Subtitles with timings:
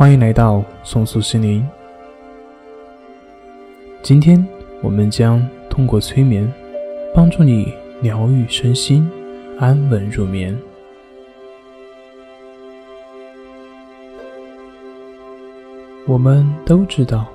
[0.00, 1.62] 欢迎来到松树心灵。
[4.00, 4.42] 今天
[4.80, 6.50] 我们将通过催眠，
[7.14, 7.70] 帮助你
[8.00, 9.06] 疗愈身心，
[9.58, 10.58] 安稳入眠。
[16.06, 17.26] 我们都知道，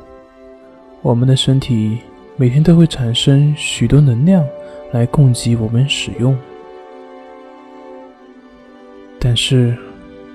[1.04, 2.00] 我们的身体
[2.36, 4.44] 每天都会产生许多能量
[4.92, 6.36] 来供给我们使用，
[9.20, 9.78] 但是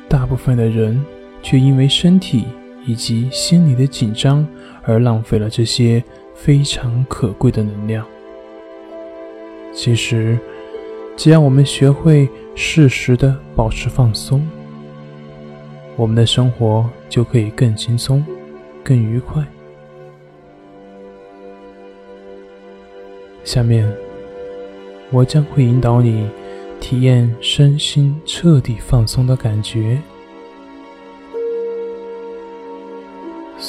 [0.08, 1.04] 大部分的人。
[1.42, 2.44] 却因为身体
[2.86, 4.46] 以及心理的紧张
[4.82, 6.02] 而浪费了这些
[6.34, 8.06] 非常可贵的能量。
[9.72, 10.38] 其实，
[11.16, 14.46] 只要我们学会适时的保持放松，
[15.96, 18.24] 我们的生活就可以更轻松、
[18.82, 19.44] 更愉快。
[23.44, 23.90] 下面，
[25.10, 26.28] 我将会引导你
[26.80, 29.98] 体验身心彻底放松的感觉。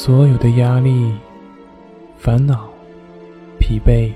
[0.03, 1.13] 所有的压力、
[2.17, 2.67] 烦恼、
[3.59, 4.11] 疲惫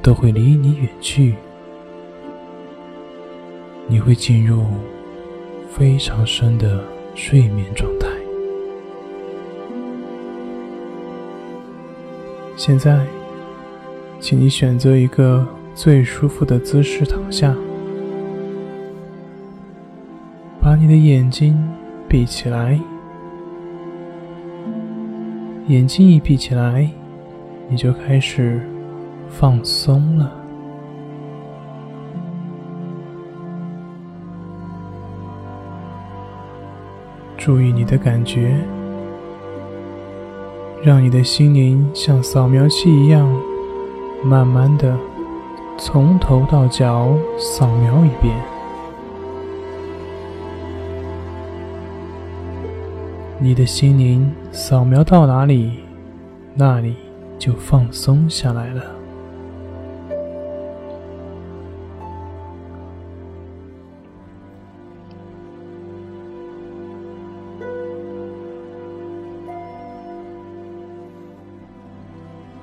[0.00, 1.34] 都会离你远去，
[3.88, 4.62] 你会进入
[5.68, 6.80] 非常深的
[7.16, 8.06] 睡眠状态。
[12.56, 13.04] 现在，
[14.20, 17.52] 请你选择一个最舒服的姿势躺下，
[20.60, 21.58] 把你的眼睛
[22.08, 22.80] 闭起来。
[25.68, 26.88] 眼睛一闭起来，
[27.68, 28.60] 你就开始
[29.28, 30.32] 放松了。
[37.36, 38.56] 注意你的感觉，
[40.84, 43.28] 让你的心灵像扫描器一样，
[44.24, 44.96] 慢慢的
[45.76, 48.55] 从头到脚扫描一遍。
[53.38, 55.80] 你的心灵扫描到哪里，
[56.54, 56.96] 那里
[57.38, 58.82] 就放松下来了。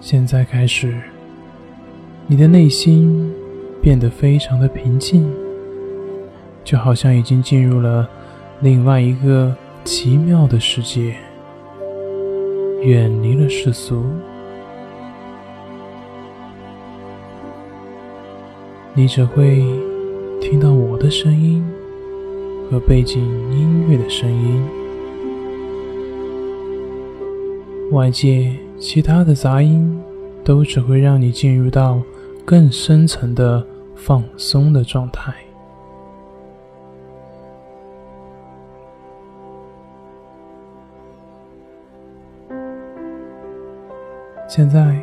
[0.02, 0.94] 现在开始，
[2.28, 3.32] 你的内心
[3.80, 5.32] 变得非常的平静，
[6.64, 8.10] 就好像已经进入了
[8.60, 9.56] 另外一个。
[9.84, 11.14] 奇妙的世界，
[12.82, 14.02] 远离了世俗，
[18.94, 19.62] 你只会
[20.40, 21.62] 听到我的声音
[22.72, 23.22] 和背景
[23.52, 24.64] 音乐的声音，
[27.92, 30.02] 外界其他的杂音
[30.46, 32.02] 都只会让你进入到
[32.46, 33.66] 更深层的
[33.96, 35.34] 放松的状态。
[44.56, 44.96] 现在，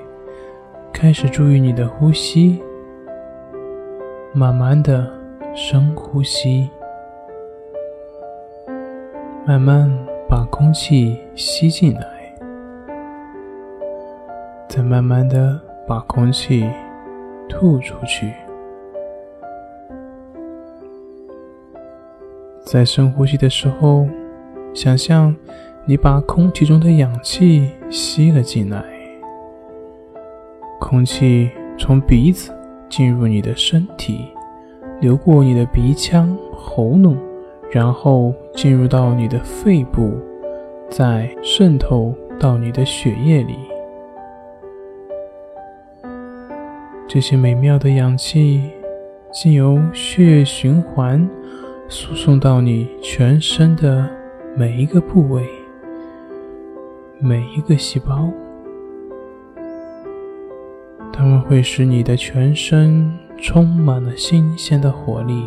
[0.92, 2.62] 开始注意你的呼吸，
[4.32, 5.10] 慢慢的
[5.56, 6.70] 深呼吸，
[9.44, 9.90] 慢慢
[10.28, 12.32] 把空气吸进来，
[14.68, 16.64] 再慢慢的把空气
[17.48, 18.32] 吐出去。
[22.64, 24.06] 在深呼吸的时候，
[24.72, 25.34] 想象
[25.86, 28.99] 你把空气中的氧气吸了进来。
[30.80, 32.50] 空气从鼻子
[32.88, 34.24] 进入你的身体，
[35.00, 37.16] 流过你的鼻腔、喉咙，
[37.70, 40.18] 然后进入到你的肺部，
[40.91, 43.54] 再渗透到你的血液里。
[47.06, 48.70] 这些美妙的氧气，
[49.30, 51.28] 经由血液循环，
[51.88, 54.08] 输送到你全身的
[54.56, 55.47] 每一个部位、
[57.20, 58.28] 每一个细胞。
[61.12, 65.45] 它们会使你的全身充满了新鲜的活力。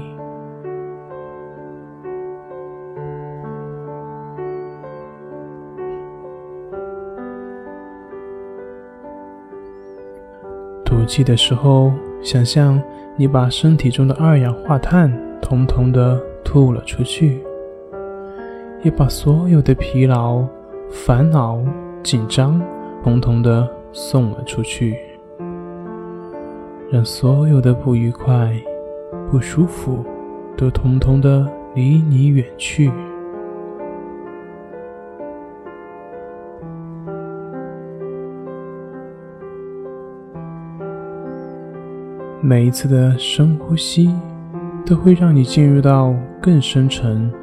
[10.86, 12.82] 吐气的时候，想象
[13.16, 15.12] 你把身体中的二氧化碳
[15.42, 17.44] 统统的吐了出去，
[18.84, 20.46] 也把所有的疲劳、
[20.92, 21.60] 烦恼、
[22.04, 22.62] 紧张
[23.04, 25.13] 统统的送了出去。
[26.94, 28.54] 让所有的不愉快、
[29.32, 30.06] 不舒服
[30.56, 31.44] 都统统的
[31.74, 32.92] 离你远去。
[42.40, 44.14] 每一次的深呼吸，
[44.86, 47.34] 都会让你进入到更深沉、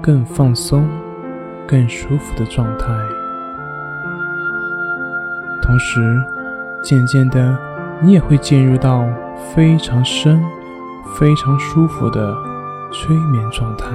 [0.00, 0.88] 更放松、
[1.68, 2.86] 更舒服的状态。
[5.60, 6.00] 同时，
[6.82, 7.58] 渐渐的，
[8.02, 9.04] 你也会进入到
[9.54, 10.42] 非常深、
[11.18, 12.36] 非常舒服的
[12.92, 13.86] 催眠状态。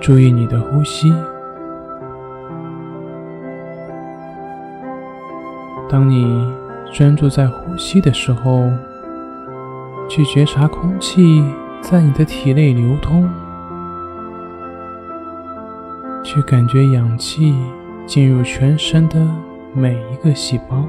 [0.00, 1.12] 注意你的呼吸。
[5.88, 6.52] 当你
[6.92, 8.70] 专注在呼吸的时候，
[10.08, 11.44] 去觉察空气
[11.80, 13.28] 在你的体内流通，
[16.34, 17.54] 去感觉氧气
[18.08, 19.24] 进入全身的
[19.72, 20.84] 每一个细胞。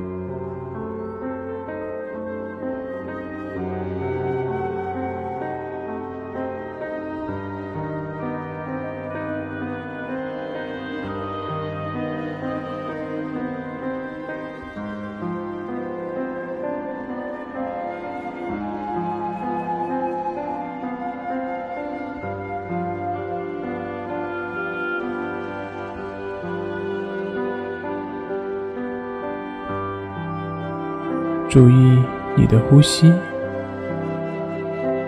[31.56, 32.04] 注意
[32.36, 33.14] 你的呼吸。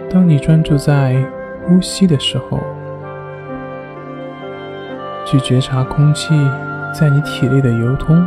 [0.09, 1.21] 当你专注在
[1.65, 2.61] 呼吸的时候，
[5.25, 6.33] 去觉察空气
[6.97, 8.25] 在你体内的流通，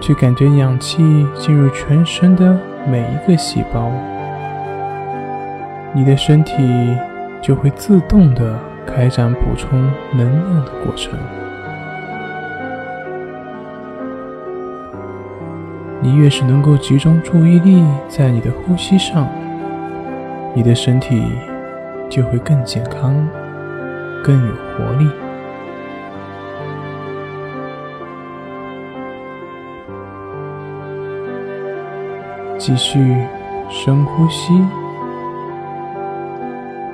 [0.00, 2.58] 去感觉氧气进入全身的
[2.88, 3.92] 每一个细胞，
[5.94, 6.56] 你的身体
[7.40, 9.80] 就会自动的开展补充
[10.12, 11.16] 能量的过程。
[16.02, 19.28] 你越是能够集中注意力在你的呼吸上，
[20.54, 21.22] 你的身体
[22.08, 23.14] 就会更健康、
[24.24, 25.10] 更有活力。
[32.56, 33.16] 继续
[33.68, 34.52] 深呼吸，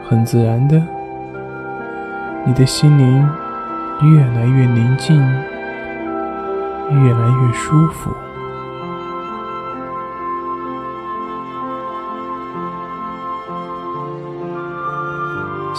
[0.09, 0.83] 很自然的，
[2.45, 3.29] 你的心灵
[4.03, 5.17] 越来越宁静，
[6.91, 8.11] 越来越舒服。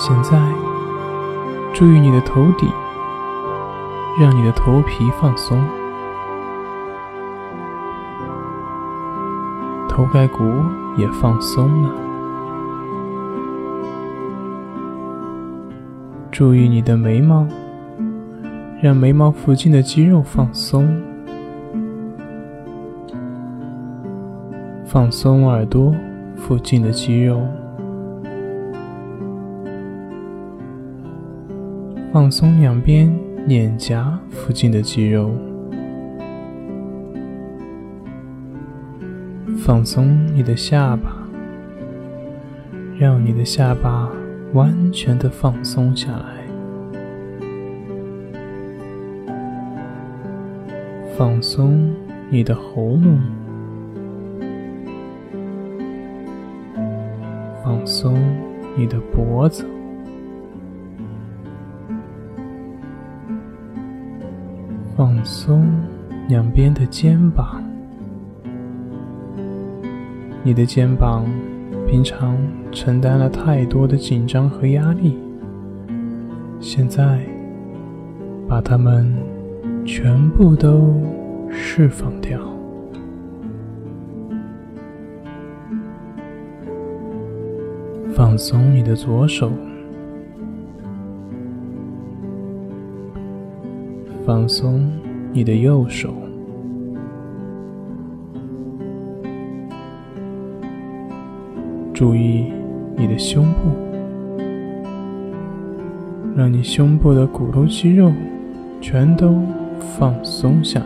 [0.07, 0.39] 现在，
[1.74, 2.69] 注意你的头顶，
[4.18, 5.62] 让你的头皮放松，
[9.89, 10.45] 头盖骨
[10.95, 11.92] 也放松了。
[16.31, 17.45] 注意你的眉毛，
[18.81, 20.88] 让眉毛附近的肌肉放松，
[24.86, 25.94] 放松耳朵
[26.38, 27.42] 附近的肌肉。
[32.18, 33.16] 放松两边
[33.46, 35.30] 脸颊附近的肌肉，
[39.60, 41.16] 放松你的下巴，
[42.98, 44.12] 让你的下巴
[44.54, 46.44] 完全的放松下来。
[51.16, 51.94] 放松
[52.31, 53.22] 你的喉咙，
[57.63, 58.20] 放松
[58.75, 59.63] 你的脖子。
[65.17, 65.67] 放松
[66.29, 67.63] 两边的肩膀，
[70.43, 71.25] 你的肩膀
[71.88, 72.38] 平常
[72.71, 75.17] 承担了太多的紧张和压力，
[76.59, 77.19] 现在
[78.47, 79.12] 把它们
[79.88, 80.93] 全部都
[81.50, 82.39] 释放掉。
[88.13, 89.51] 放松你的左手。
[94.25, 94.91] 放松
[95.38, 96.12] 你的右手，
[101.94, 102.51] 注意
[102.96, 103.70] 你的胸部，
[106.36, 108.12] 让你胸部的骨头肌肉
[108.82, 109.39] 全都
[110.00, 110.86] 放松下来，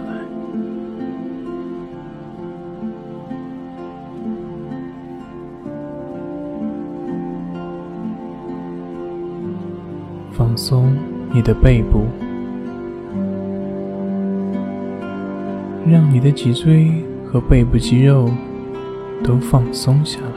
[10.33, 10.93] 放松
[11.33, 12.01] 你的背部。
[15.91, 16.89] 让你的脊椎
[17.25, 18.31] 和背部肌肉
[19.21, 20.29] 都放松下来，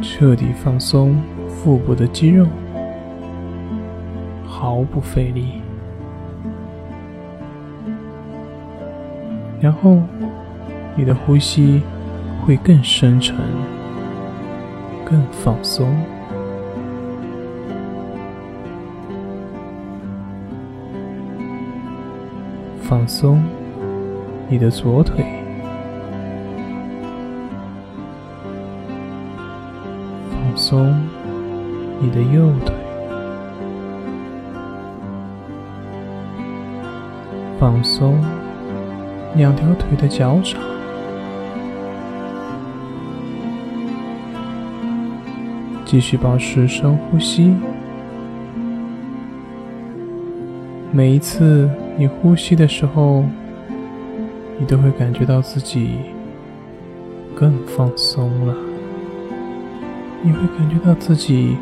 [0.00, 2.46] 彻底放松腹部的肌肉，
[4.46, 5.62] 毫不费力。
[9.60, 10.00] 然后，
[10.94, 11.82] 你的呼吸
[12.46, 13.36] 会更深沉、
[15.04, 15.92] 更放松。
[22.88, 23.44] 放松
[24.48, 25.22] 你的左腿。
[30.30, 30.98] 放松
[32.00, 32.74] 你的右腿。
[37.60, 38.18] 放松
[39.36, 40.58] 两条腿的脚掌。
[45.84, 47.54] 继续保持深呼吸。
[50.90, 51.68] 每一次
[52.00, 53.24] 你呼吸的时候，
[54.56, 55.98] 你都会感觉到自己
[57.34, 58.54] 更放松了，
[60.22, 61.56] 你会感觉到自己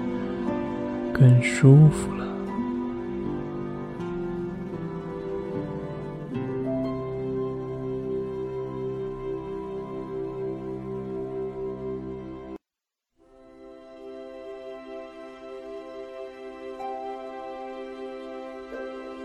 [1.10, 2.26] 更舒服了。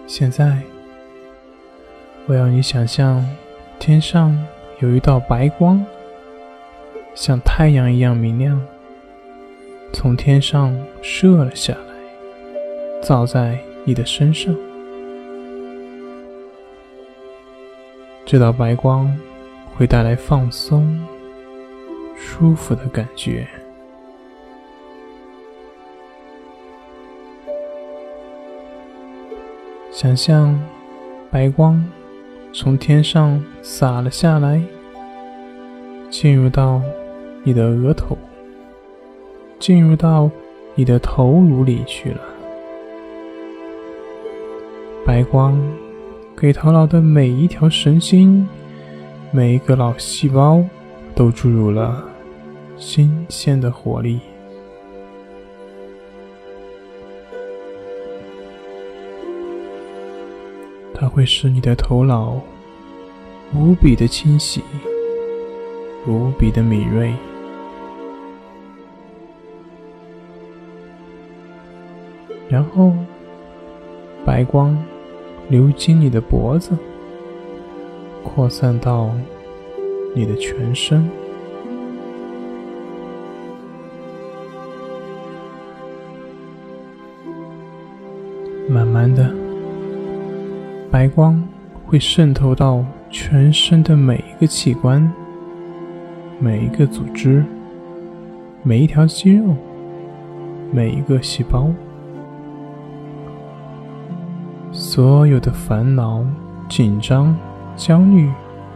[0.08, 0.62] 现在，
[2.32, 3.22] 我要你想象
[3.78, 4.34] 天上
[4.80, 5.86] 有一道白光，
[7.14, 8.58] 像太阳一样明亮，
[9.92, 14.56] 从天上射了下来，照在你的身上。
[18.26, 19.14] 这道白光
[19.76, 21.06] 会带来放松、
[22.16, 23.46] 舒服的感觉。
[29.92, 30.58] 想象
[31.30, 31.86] 白光
[32.54, 34.62] 从天上洒了下来，
[36.10, 36.82] 进入到
[37.44, 38.18] 你的额头，
[39.58, 40.30] 进入到
[40.76, 42.20] 你的头颅里去了。
[45.06, 45.60] 白光
[46.38, 48.48] 给头脑的每一条神经、
[49.32, 50.64] 每一个脑细胞
[51.16, 52.04] 都注入了
[52.78, 54.20] 新鲜的活力。
[61.02, 62.40] 它会使你的头脑
[63.56, 64.62] 无比的清晰，
[66.06, 67.12] 无比的敏锐。
[72.48, 72.94] 然后，
[74.24, 74.78] 白光
[75.50, 76.78] 流经你的脖子，
[78.24, 79.10] 扩散到
[80.14, 81.10] 你的全身，
[88.70, 89.41] 慢慢的。
[90.92, 91.42] 白光
[91.88, 95.10] 会渗透到全身的每一个器官、
[96.38, 97.46] 每一个组织、
[98.62, 99.56] 每一条肌肉、
[100.70, 101.70] 每一个细胞，
[104.74, 106.26] 所有的烦恼、
[106.68, 107.34] 紧张、
[107.78, 108.30] 焦虑、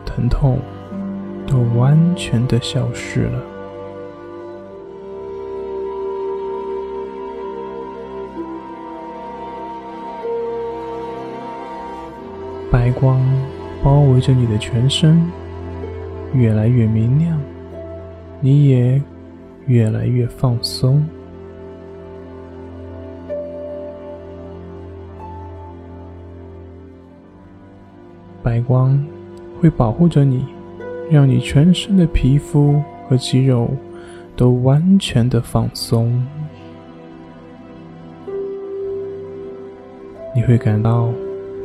[0.05, 0.57] 疼痛
[1.45, 3.54] 都完全的消失了。
[12.75, 13.21] 白光
[13.81, 15.31] 包围着你的全身，
[16.33, 17.39] 越来越明亮，
[18.41, 19.01] 你也
[19.65, 21.01] 越来越放松。
[28.43, 29.01] 白光
[29.61, 30.45] 会保护着你，
[31.09, 33.69] 让你全身的皮肤和肌肉
[34.35, 36.21] 都完全的放松。
[40.35, 41.09] 你会感到。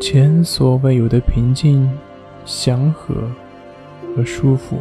[0.00, 1.86] 前所未有的平静、
[2.46, 3.14] 祥和
[4.16, 4.78] 和舒服。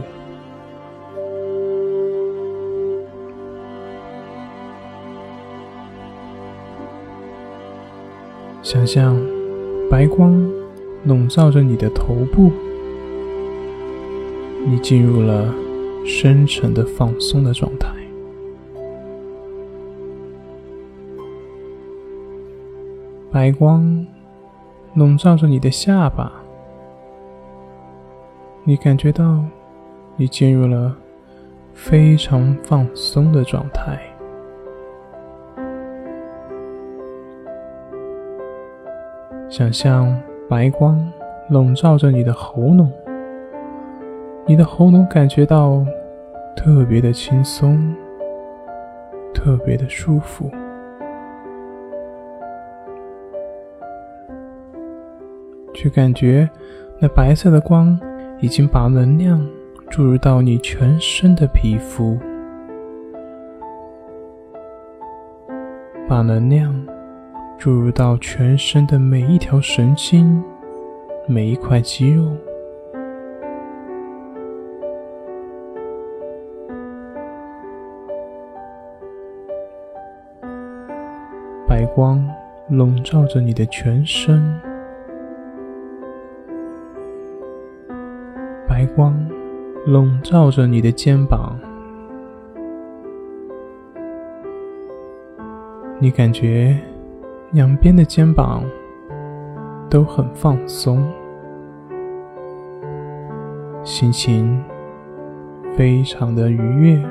[8.64, 9.20] 想象
[9.90, 10.50] 白光
[11.04, 12.50] 笼罩着你的头部，
[14.66, 15.54] 你进入了
[16.06, 17.90] 深沉的放松的状态。
[23.30, 24.08] 白光。
[25.00, 26.30] 笼罩着你的下巴，
[28.66, 29.42] 你感觉到
[30.18, 30.94] 你进入了
[31.74, 33.98] 非常放松的状态。
[39.48, 40.14] 想象
[40.50, 41.02] 白光
[41.50, 42.92] 笼罩着你的喉咙，
[44.46, 45.82] 你的喉咙感觉到
[46.58, 47.96] 特别的轻松，
[49.34, 50.52] 特别的舒服。
[55.82, 56.50] 却感觉
[57.00, 57.98] 那白色的光
[58.42, 59.48] 已经把能量
[59.90, 62.20] 注入到你全身的皮肤，
[66.06, 66.76] 把能量
[67.58, 70.44] 注入到全身的每一条神经、
[71.26, 72.30] 每一块肌肉。
[81.66, 82.22] 白光
[82.68, 84.60] 笼罩着你的全身。
[89.00, 89.16] 光
[89.86, 91.58] 笼罩着你的肩膀，
[96.00, 96.78] 你感觉
[97.54, 98.62] 两边的肩膀
[99.90, 101.02] 都很放松，
[103.86, 104.62] 心情
[105.78, 107.02] 非常的愉悦，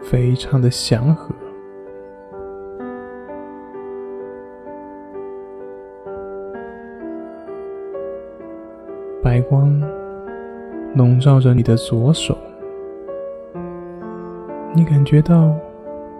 [0.00, 1.34] 非常的祥和。
[9.20, 9.81] 白光
[11.22, 12.36] 照着你的左手，
[14.74, 15.54] 你感觉到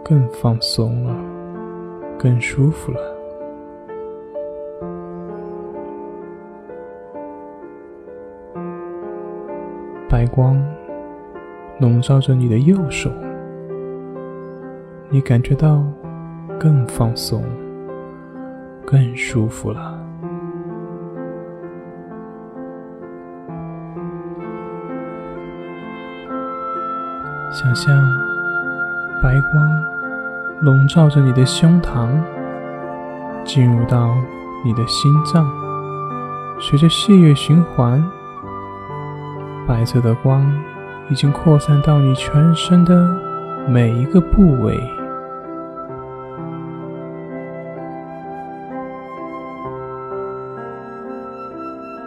[0.04, 1.16] 更放松了，
[2.16, 3.00] 更舒服了。
[10.08, 10.62] 白光
[11.80, 13.10] 笼罩着你的右手，
[15.10, 15.82] 你感觉到
[16.60, 17.42] 更放松，
[18.86, 20.01] 更舒服了。
[27.52, 27.94] 想象
[29.22, 29.84] 白光
[30.62, 32.08] 笼罩着你的胸膛，
[33.44, 34.16] 进入到
[34.64, 35.46] 你的心脏，
[36.58, 38.02] 随着血液循环，
[39.68, 40.50] 白色的光
[41.10, 43.06] 已经扩散到你全身的
[43.68, 44.82] 每一个部位。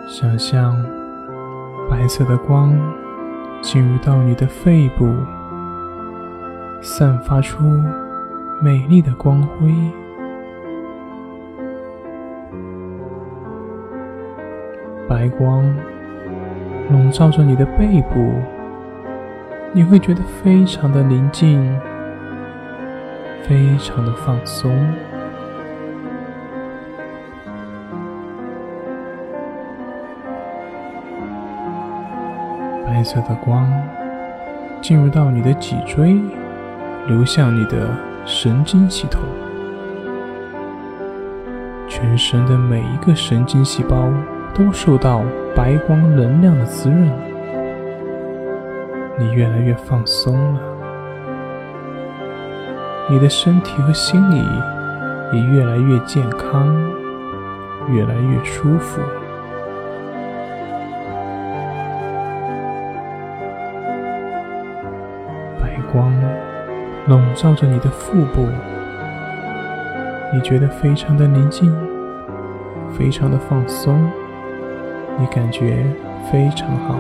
[0.07, 0.75] 想象
[1.87, 2.75] 白色的光
[3.61, 5.13] 进入到你的肺部。
[6.87, 7.63] 散发出
[8.61, 9.73] 美丽的光辉，
[15.09, 15.65] 白光
[16.91, 18.35] 笼罩着你的背部，
[19.73, 21.59] 你会觉得非常的宁静，
[23.41, 24.71] 非常的放松。
[32.85, 33.67] 白色的光
[34.81, 36.21] 进入到你的脊椎。
[37.07, 37.87] 流向你的
[38.25, 39.21] 神经系统，
[41.87, 44.11] 全身的每一个神经细胞
[44.55, 45.21] 都受到
[45.55, 47.11] 白光能量的滋润，
[49.19, 50.59] 你越来越放松了，
[53.07, 54.43] 你的身体和心理
[55.31, 56.75] 也越来越健康，
[57.87, 58.99] 越来越舒服，
[67.07, 68.47] 笼罩着你的腹部，
[70.33, 71.71] 你觉得非常的宁静，
[72.97, 74.09] 非常的放松，
[75.19, 75.85] 你感觉
[76.31, 76.95] 非常好。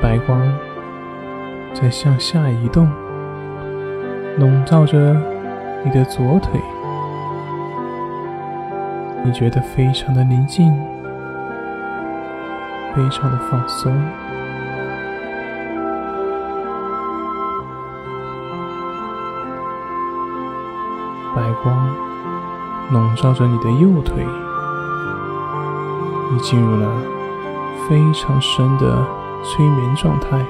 [0.00, 0.40] 白光
[1.74, 2.88] 在向下移动，
[4.38, 5.20] 笼罩着
[5.82, 6.60] 你的左腿，
[9.24, 10.72] 你觉得非常的宁静。
[12.96, 13.92] 非常的放松，
[21.34, 21.88] 白光
[22.90, 24.26] 笼罩着你的右腿，
[26.32, 26.90] 你进入了
[27.86, 29.06] 非常深的
[29.44, 30.42] 催眠状态，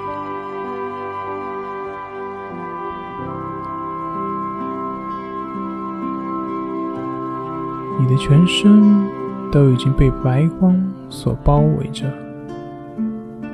[7.98, 9.11] 你的全身
[9.50, 10.80] 都已经被白光
[11.11, 12.04] 所包围着。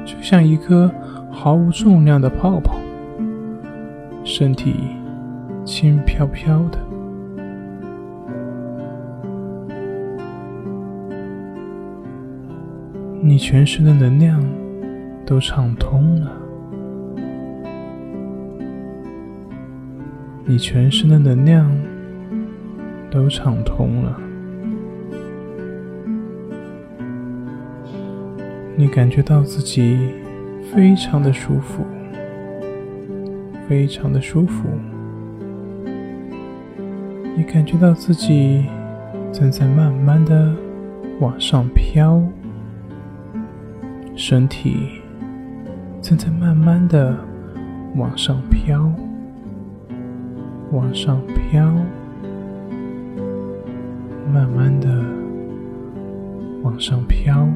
[0.04, 0.90] 就像一颗
[1.30, 2.76] 毫无重量的泡泡，
[4.24, 4.74] 身体
[5.64, 6.78] 轻飘飘的，
[13.20, 14.42] 你全身的能量
[15.24, 16.32] 都畅通了，
[20.44, 21.70] 你全身的能量
[23.10, 24.21] 都畅通了。
[28.82, 29.96] 你感觉到自己
[30.74, 31.84] 非常的舒服，
[33.68, 34.64] 非常的舒服。
[37.36, 38.66] 你感觉到自己
[39.32, 40.52] 正在慢慢的
[41.20, 42.20] 往上飘，
[44.16, 44.88] 身体
[46.00, 47.16] 正在慢慢的
[47.94, 48.92] 往上飘，
[50.72, 51.72] 往上飘，
[54.34, 55.04] 慢慢的
[56.64, 57.46] 往上飘。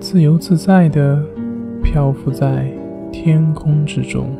[0.00, 1.22] 自由自在的
[1.82, 2.72] 漂浮在
[3.12, 4.34] 天空之中，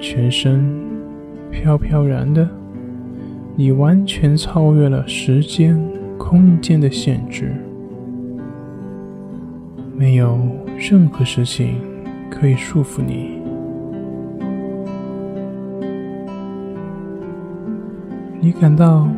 [0.00, 0.68] 全身
[1.52, 2.46] 飘飘然的，
[3.54, 5.80] 你完全超越了时间、
[6.18, 7.54] 空间的限制，
[9.96, 10.36] 没有
[10.76, 11.76] 任何事情
[12.28, 13.40] 可以束缚你，
[18.40, 19.08] 你感到。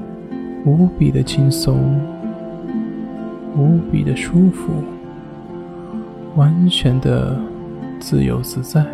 [0.64, 2.00] 无比的轻松，
[3.56, 4.72] 无比的舒服，
[6.36, 7.36] 完全的
[7.98, 8.86] 自由自在。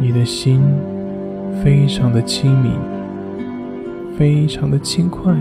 [0.00, 0.62] 你的心
[1.62, 2.72] 非常的清明，
[4.16, 5.34] 非常的轻快。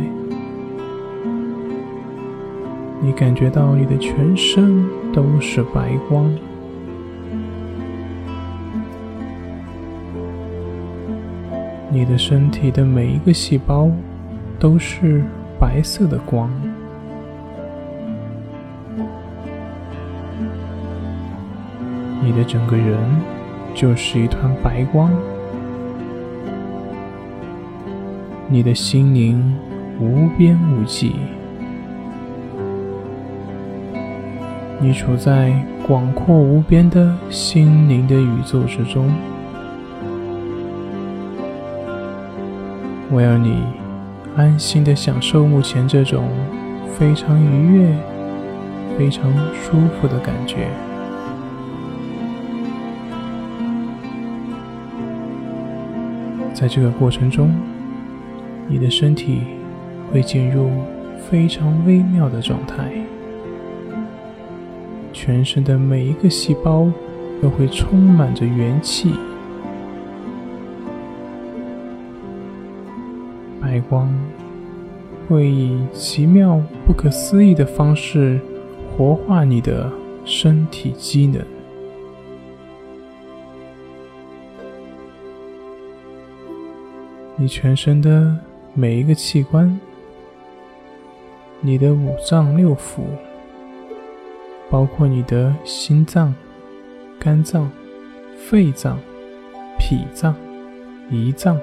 [3.02, 6.30] 你感觉到你的全身都是白光，
[11.96, 13.90] 你的身体的每一个细胞
[14.60, 15.24] 都是
[15.58, 16.52] 白色的光，
[22.22, 22.98] 你的整个人
[23.74, 25.10] 就是一团白光，
[28.50, 29.56] 你的心灵
[29.98, 31.16] 无边无际。
[34.82, 35.54] 你处在
[35.88, 39.10] 广阔无边的心灵的宇宙之中，
[43.12, 43.64] 我要你
[44.36, 46.28] 安心的享受目前这种
[46.98, 47.96] 非常愉悦、
[48.98, 50.68] 非常舒服的感觉。
[56.54, 57.54] 在这个过程中，
[58.68, 59.42] 你的身体
[60.12, 60.70] 会进入
[61.30, 62.92] 非常微妙的状态。
[65.14, 66.90] 全身的每一个细胞
[67.42, 69.14] 都会充满着元气，
[73.76, 74.10] 白光
[75.28, 78.40] 会以奇妙、不可思议的方式
[78.96, 79.92] 活化你的
[80.24, 81.44] 身体机能。
[87.36, 88.38] 你全身的
[88.74, 89.78] 每一个器官，
[91.60, 93.02] 你的五脏六腑。
[94.70, 96.34] 包括你的心脏、
[97.20, 97.70] 肝脏、
[98.36, 98.98] 肺脏、
[99.78, 100.36] 脾脏、
[101.12, 101.60] 胰脏、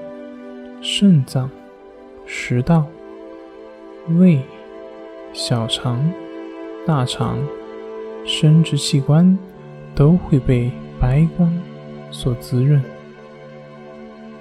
[0.81, 1.51] 肾脏、
[2.35, 2.87] 食道、
[4.18, 4.40] 胃、
[5.35, 6.11] 小肠、
[6.87, 7.38] 大肠、
[8.25, 9.38] 生殖器官
[9.95, 11.53] 都会被白光
[12.11, 12.83] 所滋润，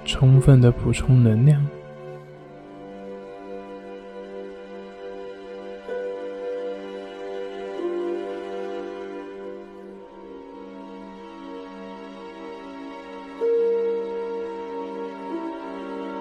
[0.06, 1.64] 充分的补充能量。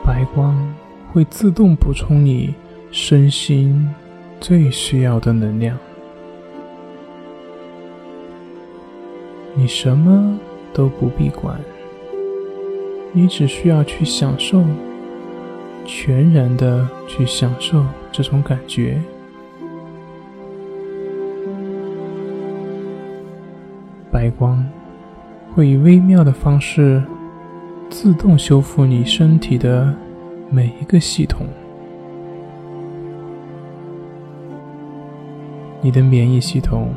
[0.03, 0.70] 白光
[1.11, 2.55] 会自动补充你
[2.89, 3.85] 身心
[4.39, 5.77] 最需要的能量，
[9.53, 10.39] 你什么
[10.73, 11.59] 都不必管，
[13.11, 14.63] 你只需要去享受，
[15.85, 18.97] 全然的去享受这种感觉。
[24.09, 24.65] 白光
[25.53, 27.03] 会以微妙的方式。
[27.89, 29.93] 自动修复你身体的
[30.53, 31.47] 每一个系统，
[35.79, 36.93] 你的免疫系统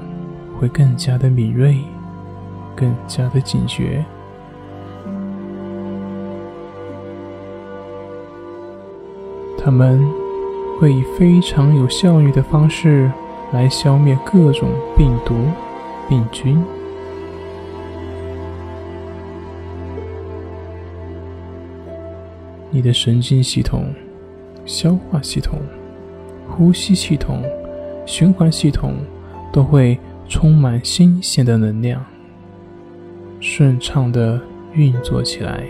[0.58, 1.76] 会更加的敏锐，
[2.74, 4.04] 更加的警觉，
[9.56, 10.04] 他们
[10.80, 13.08] 会以非常有效率的方式
[13.52, 15.32] 来消灭各种病毒、
[16.08, 16.60] 病菌。
[22.74, 23.94] 你的神经系统、
[24.66, 25.60] 消化系统、
[26.48, 27.40] 呼吸系统、
[28.04, 28.96] 循环系统
[29.52, 29.96] 都会
[30.28, 32.04] 充满新鲜的能量，
[33.38, 34.40] 顺畅的
[34.72, 35.64] 运作起来。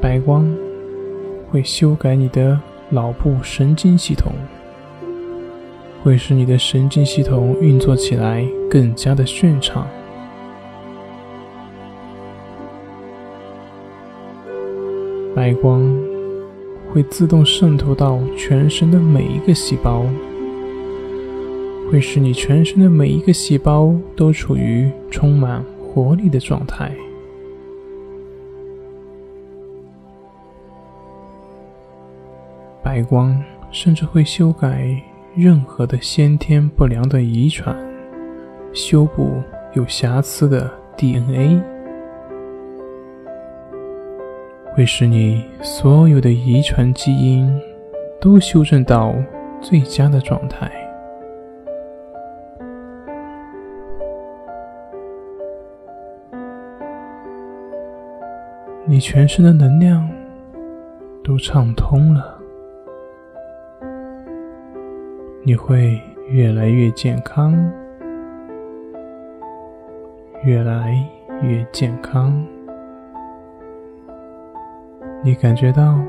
[0.00, 0.52] 白光
[1.48, 2.58] 会修改你的
[2.90, 4.32] 脑部神经系统。
[6.04, 9.88] 会使你的神经系统运作起来更加的顺畅。
[15.34, 15.82] 白光
[16.92, 20.04] 会自动渗透到全身的每一个细胞，
[21.90, 26.92] 会使你全身的每一个细胞都处于充满活力的状态。
[32.82, 35.02] 白光甚至会修改。
[35.36, 37.76] 任何的先天不良的遗传，
[38.72, 39.42] 修补
[39.72, 41.60] 有瑕疵的 DNA，
[44.76, 47.52] 会使你所有的遗传基因
[48.20, 49.12] 都修正到
[49.60, 50.70] 最佳的状态。
[58.86, 60.08] 你全身的能量
[61.24, 62.33] 都畅通了。
[65.46, 67.54] 你会越来越健康，
[70.42, 70.96] 越来
[71.42, 72.42] 越健康。
[75.22, 76.00] 你感觉到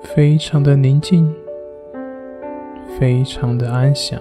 [0.00, 1.30] 非常的宁静，
[2.98, 4.18] 非常的安详。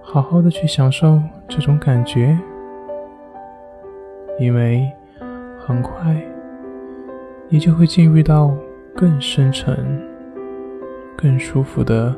[0.00, 2.38] 好好的去享受这种感觉，
[4.38, 4.88] 因为
[5.58, 6.16] 很快
[7.48, 8.54] 你就会进入到
[8.94, 10.00] 更深沉、
[11.16, 12.14] 更舒服的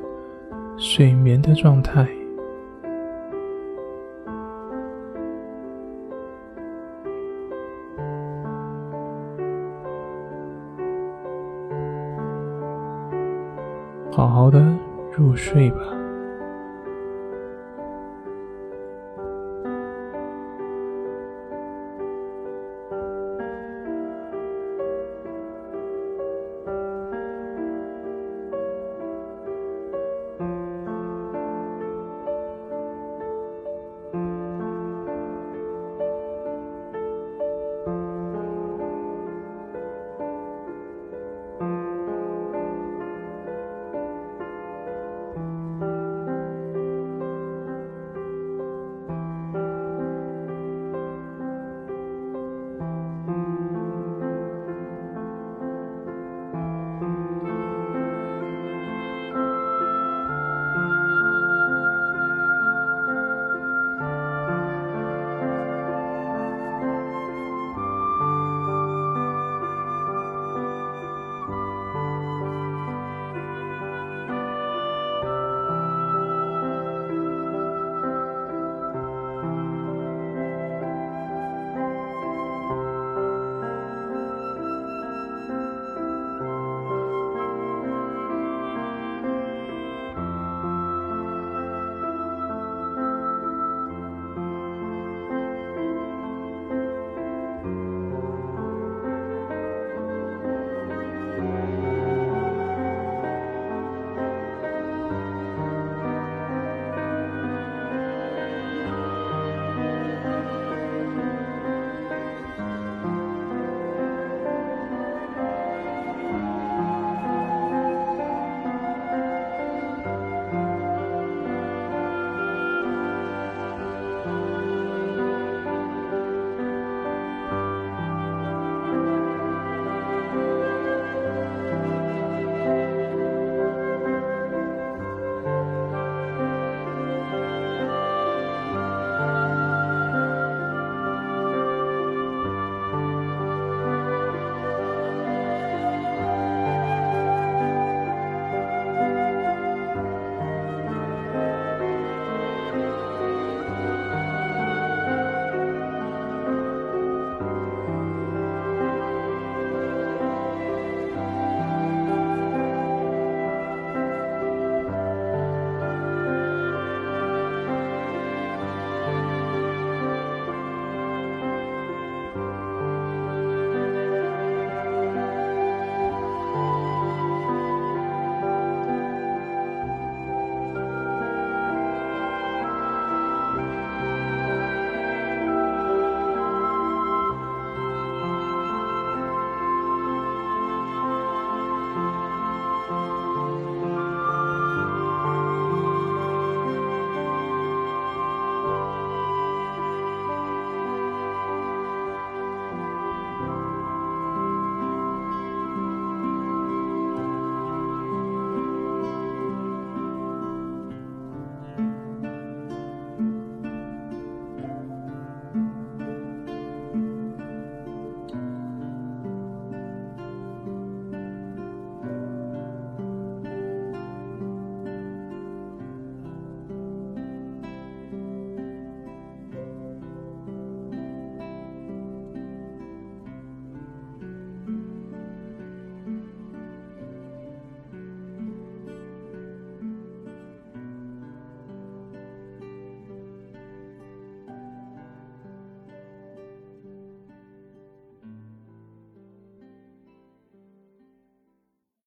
[0.77, 2.07] 睡眠的状态。
[14.13, 14.63] 好好的
[15.17, 16.02] 入睡吧。